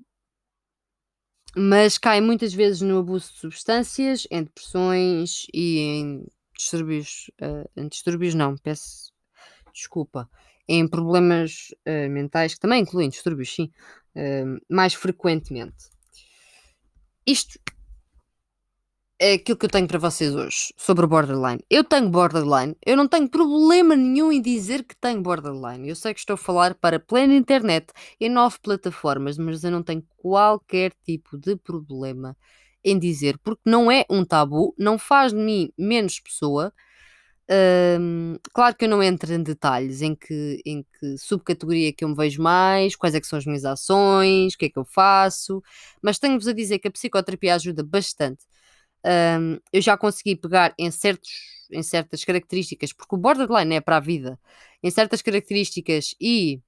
mas 1.57 1.99
cai 1.99 2.21
muitas 2.21 2.53
vezes 2.55 2.83
no 2.83 2.99
abuso 2.99 3.33
de 3.33 3.39
substâncias, 3.41 4.27
em 4.31 4.45
depressões 4.45 5.47
e 5.53 5.79
em 5.79 6.27
distúrbios, 6.57 7.31
uh, 7.41 7.69
em 7.77 7.89
distúrbios 7.89 8.35
não, 8.35 8.57
peço 8.57 9.13
desculpa, 9.73 10.31
em 10.69 10.87
problemas 10.87 11.75
uh, 11.87 12.11
mentais 12.11 12.55
que 12.55 12.61
também 12.61 12.83
incluem 12.83 13.09
distúrbios, 13.09 13.55
sim, 13.55 13.73
uh, 14.15 14.61
mais 14.69 14.95
frequentemente. 14.95 15.91
Isto 17.27 17.59
é 19.21 19.33
aquilo 19.35 19.59
que 19.59 19.67
eu 19.67 19.71
tenho 19.71 19.89
para 19.89 19.99
vocês 19.99 20.35
hoje 20.35 20.73
sobre 20.77 21.07
borderline. 21.07 21.61
Eu 21.69 21.83
tenho 21.83 22.09
borderline, 22.09 22.77
eu 22.87 22.97
não 22.97 23.09
tenho 23.09 23.29
problema 23.29 23.97
nenhum 23.97 24.31
em 24.31 24.41
dizer 24.41 24.85
que 24.85 24.95
tenho 24.97 25.21
borderline. 25.21 25.89
Eu 25.89 25.97
sei 25.97 26.15
que 26.15 26.21
estou 26.21 26.35
a 26.35 26.37
falar 26.37 26.75
para 26.75 27.01
plena 27.01 27.35
internet 27.35 27.87
em 28.21 28.29
nove 28.29 28.59
plataformas, 28.63 29.37
mas 29.37 29.65
eu 29.65 29.71
não 29.71 29.83
tenho 29.83 30.05
qualquer 30.17 30.93
tipo 31.05 31.37
de 31.37 31.57
problema 31.57 32.37
em 32.85 32.99
dizer, 32.99 33.39
porque 33.43 33.63
não 33.67 33.91
é 33.91 34.05
um 34.09 34.25
tabu, 34.25 34.73
não 34.79 34.99
faz 34.99 35.33
de 35.33 35.39
mim 35.39 35.73
menos 35.77 36.21
pessoa. 36.21 36.73
Claro 38.53 38.77
que 38.77 38.85
eu 38.85 38.89
não 38.89 39.03
entro 39.03 39.33
em 39.33 39.43
detalhes 39.43 40.01
em 40.01 40.15
que, 40.15 40.63
em 40.65 40.85
que 41.01 41.19
subcategoria 41.19 41.93
que 41.93 42.05
eu 42.05 42.09
me 42.09 42.15
vejo 42.15 42.41
mais, 42.41 42.95
quais 42.95 43.15
é 43.15 43.21
que 43.21 43.27
são 43.27 43.39
as 43.39 43.47
minhas 43.47 43.65
ações, 43.65 44.55
o 44.55 44.59
que 44.59 44.67
é 44.67 44.69
que 44.69 44.79
eu 44.79 44.85
faço, 44.85 45.63
mas 46.01 46.19
tenho-vos 46.19 46.47
a 46.47 46.53
dizer 46.53 46.79
que 46.79 46.89
a 46.89 46.91
psicoterapia 46.91 47.55
ajuda 47.55 47.83
bastante 47.83 48.45
um, 49.05 49.59
eu 49.73 49.81
já 49.81 49.97
consegui 49.97 50.37
pegar 50.37 50.75
em, 50.79 50.91
certos, 50.91 51.31
em 51.71 51.83
certas 51.83 52.25
características, 52.25 52.93
porque 52.93 53.15
o 53.15 53.19
borderline 53.19 53.77
é 53.77 53.81
para 53.81 53.97
a 53.97 54.01
vida, 54.01 54.39
em 54.83 54.91
certas 54.91 55.23
características 55.23 56.15
e 56.21 56.61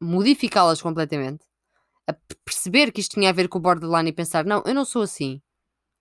modificá-las 0.00 0.82
completamente, 0.82 1.44
a 2.06 2.14
perceber 2.44 2.92
que 2.92 3.00
isto 3.00 3.14
tinha 3.14 3.30
a 3.30 3.32
ver 3.32 3.48
com 3.48 3.58
o 3.58 3.60
borderline 3.60 4.10
e 4.10 4.12
pensar: 4.12 4.44
não, 4.44 4.62
eu 4.66 4.74
não 4.74 4.84
sou 4.84 5.02
assim, 5.02 5.40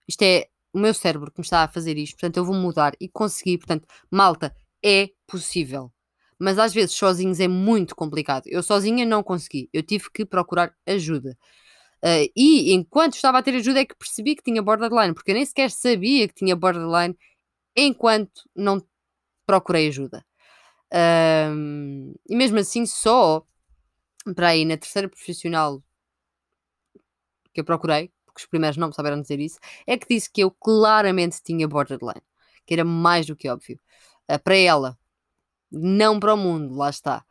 isto 0.08 0.22
é 0.24 0.48
o 0.74 0.80
meu 0.80 0.94
cérebro 0.94 1.32
que 1.32 1.40
me 1.40 1.44
está 1.46 1.64
a 1.64 1.68
fazer 1.68 1.98
isto, 1.98 2.16
portanto 2.16 2.38
eu 2.38 2.46
vou 2.46 2.56
mudar 2.56 2.94
e 3.00 3.10
conseguir. 3.10 3.58
Portanto, 3.58 3.88
malta, 4.10 4.56
é 4.84 5.10
possível. 5.28 5.92
Mas 6.40 6.58
às 6.58 6.74
vezes 6.74 6.96
sozinhos 6.96 7.40
é 7.40 7.48
muito 7.48 7.96
complicado. 7.96 8.48
Eu 8.48 8.64
sozinha 8.64 9.06
não 9.06 9.22
consegui. 9.24 9.70
Eu 9.72 9.84
tive 9.84 10.10
que 10.12 10.26
procurar 10.26 10.74
ajuda. 10.88 11.38
Uh, 12.04 12.26
e 12.36 12.74
enquanto 12.74 13.14
estava 13.14 13.38
a 13.38 13.44
ter 13.44 13.56
ajuda 13.56 13.82
é 13.82 13.86
que 13.86 13.96
percebi 13.96 14.36
que 14.36 14.44
tinha 14.44 14.62
borderline, 14.62 15.14
porque 15.14 15.32
eu 15.32 15.36
nem 15.36 15.46
sequer 15.46 15.70
sabia 15.70 16.28
que 16.28 16.34
tinha 16.34 16.56
borderline 16.56 17.16
enquanto 17.76 18.50
não 18.56 18.84
procurei 19.46 19.88
ajuda. 19.88 20.26
E 22.30 22.36
mesmo 22.36 22.60
assim, 22.60 22.86
só 22.86 23.46
para 24.36 24.50
aí 24.50 24.66
na 24.66 24.78
terceira 24.78 25.08
profissional 25.08 25.82
que 27.54 27.62
eu 27.62 27.66
procurei, 27.66 28.12
porque 28.26 28.42
os 28.42 28.46
primeiros 28.46 28.78
não 28.78 28.88
me 28.88 28.94
souberam 28.94 29.22
dizer 29.22 29.40
isso, 29.40 29.60
é 29.86 29.98
que 29.98 30.08
disse 30.08 30.30
que 30.32 30.42
eu 30.42 30.52
claramente 30.52 31.42
tinha 31.44 31.68
borderline, 31.68 32.22
que 32.66 32.74
era 32.74 32.84
mais 32.84 33.26
do 33.26 33.36
que 33.36 33.50
óbvio. 33.50 33.80
Uh, 34.30 34.40
para 34.40 34.56
ela, 34.56 34.98
não 35.72 36.20
para 36.20 36.34
o 36.34 36.38
mundo, 36.38 36.76
lá 36.76 36.90
está. 36.90 37.24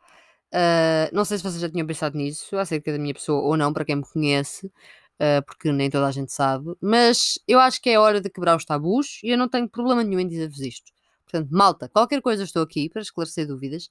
Uh, 0.53 1.07
não 1.13 1.23
sei 1.23 1.37
se 1.37 1.43
vocês 1.43 1.61
já 1.61 1.69
tinham 1.69 1.87
pensado 1.87 2.17
nisso, 2.17 2.57
acerca 2.57 2.91
da 2.91 2.99
minha 2.99 3.13
pessoa 3.13 3.41
ou 3.41 3.55
não, 3.55 3.71
para 3.71 3.85
quem 3.85 3.95
me 3.95 4.03
conhece, 4.03 4.67
uh, 4.67 5.43
porque 5.45 5.71
nem 5.71 5.89
toda 5.89 6.07
a 6.07 6.11
gente 6.11 6.31
sabe, 6.33 6.73
mas 6.81 7.39
eu 7.47 7.59
acho 7.59 7.81
que 7.81 7.89
é 7.89 7.97
hora 7.97 8.19
de 8.19 8.29
quebrar 8.29 8.57
os 8.57 8.65
tabus 8.65 9.19
e 9.23 9.29
eu 9.29 9.37
não 9.37 9.47
tenho 9.47 9.69
problema 9.69 10.03
nenhum 10.03 10.19
em 10.19 10.27
dizer-vos 10.27 10.59
isto. 10.59 10.91
Portanto, 11.23 11.49
malta, 11.51 11.87
qualquer 11.87 12.21
coisa 12.21 12.43
estou 12.43 12.61
aqui 12.61 12.89
para 12.89 13.01
esclarecer 13.01 13.47
dúvidas. 13.47 13.89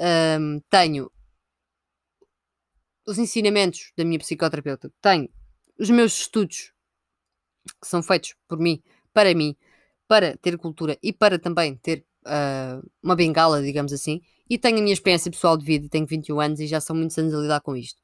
Um, 0.00 0.60
tenho 0.68 1.10
os 3.06 3.18
ensinamentos 3.18 3.92
da 3.96 4.04
minha 4.04 4.18
psicoterapeuta, 4.18 4.90
tenho 5.00 5.28
os 5.78 5.90
meus 5.90 6.18
estudos 6.20 6.72
que 7.80 7.86
são 7.86 8.02
feitos 8.02 8.34
por 8.48 8.58
mim, 8.58 8.82
para 9.12 9.32
mim, 9.34 9.56
para 10.08 10.36
ter 10.38 10.58
cultura 10.58 10.98
e 11.02 11.12
para 11.12 11.38
também 11.38 11.76
ter 11.76 12.04
uh, 12.26 12.90
uma 13.02 13.16
bengala, 13.16 13.62
digamos 13.62 13.92
assim, 13.92 14.20
e 14.48 14.58
tenho 14.58 14.78
a 14.78 14.82
minha 14.82 14.92
experiência 14.92 15.30
pessoal 15.30 15.56
de 15.56 15.64
vida, 15.64 15.88
tenho 15.88 16.06
21 16.06 16.40
anos 16.40 16.60
e 16.60 16.66
já 16.66 16.80
são 16.80 16.94
muitos 16.94 17.16
anos 17.18 17.34
a 17.34 17.38
lidar 17.38 17.60
com 17.60 17.76
isto. 17.76 18.00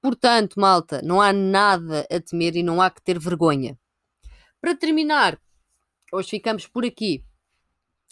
Portanto, 0.00 0.58
malta, 0.58 1.00
não 1.02 1.20
há 1.20 1.32
nada 1.32 2.06
a 2.10 2.20
temer 2.20 2.56
e 2.56 2.62
não 2.62 2.82
há 2.82 2.90
que 2.90 3.00
ter 3.02 3.18
vergonha. 3.18 3.78
Para 4.60 4.74
terminar, 4.74 5.38
hoje 6.12 6.30
ficamos 6.30 6.66
por 6.66 6.84
aqui. 6.84 7.24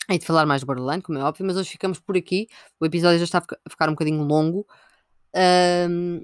Hei 0.08 0.18
de 0.18 0.26
falar 0.26 0.46
mais 0.46 0.62
de 0.62 0.66
Borderline, 0.66 1.02
como 1.02 1.18
é 1.18 1.22
óbvio, 1.22 1.46
mas 1.46 1.56
hoje 1.56 1.70
ficamos 1.70 1.98
por 2.00 2.16
aqui. 2.16 2.48
O 2.80 2.86
episódio 2.86 3.18
já 3.18 3.24
está 3.24 3.38
a 3.38 3.70
ficar 3.70 3.88
um 3.88 3.92
bocadinho 3.92 4.22
longo. 4.22 4.66
Um, 5.88 6.22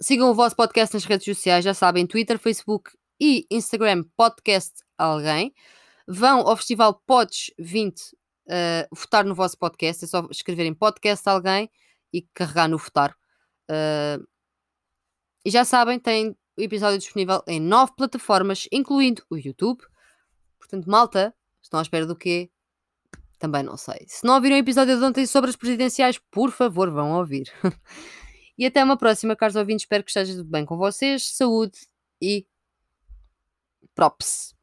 sigam 0.00 0.30
o 0.30 0.34
vosso 0.34 0.56
podcast 0.56 0.94
nas 0.94 1.04
redes 1.04 1.24
sociais, 1.24 1.64
já 1.64 1.72
sabem, 1.72 2.06
Twitter, 2.06 2.38
Facebook 2.38 2.90
e 3.20 3.46
Instagram, 3.50 4.04
podcast 4.16 4.82
alguém. 4.98 5.54
Vão 6.06 6.40
ao 6.40 6.56
Festival 6.56 7.00
Pods 7.06 7.52
20 7.58 8.02
uh, 8.52 8.94
votar 8.94 9.24
no 9.24 9.34
vosso 9.34 9.56
podcast. 9.56 10.04
É 10.04 10.08
só 10.08 10.28
escreverem 10.30 10.74
podcast 10.74 11.28
alguém 11.28 11.70
e 12.12 12.22
carregar 12.34 12.68
no 12.68 12.78
votar. 12.78 13.16
Uh, 13.70 14.22
e 15.44 15.50
já 15.50 15.64
sabem, 15.64 15.98
tem 15.98 16.36
o 16.56 16.62
episódio 16.62 16.98
disponível 16.98 17.42
em 17.48 17.58
nove 17.58 17.92
plataformas, 17.96 18.68
incluindo 18.70 19.24
o 19.30 19.36
YouTube. 19.36 19.82
Portanto, 20.58 20.86
malta, 20.88 21.34
estão 21.62 21.80
à 21.80 21.82
espera 21.82 22.06
do 22.06 22.14
quê? 22.14 22.50
Também 23.38 23.62
não 23.62 23.76
sei. 23.76 24.04
Se 24.06 24.24
não 24.24 24.34
ouviram 24.34 24.54
o 24.54 24.60
episódio 24.60 24.96
de 24.96 25.04
ontem 25.04 25.26
sobre 25.26 25.50
as 25.50 25.56
presidenciais, 25.56 26.18
por 26.30 26.52
favor, 26.52 26.90
vão 26.90 27.12
ouvir. 27.12 27.52
e 28.56 28.64
até 28.64 28.84
uma 28.84 28.96
próxima, 28.96 29.34
caros 29.34 29.56
ouvintes. 29.56 29.82
Espero 29.82 30.04
que 30.04 30.10
esteja 30.10 30.34
tudo 30.34 30.48
bem 30.48 30.64
com 30.64 30.76
vocês. 30.76 31.34
Saúde 31.34 31.78
e 32.20 32.46
props. 33.96 34.54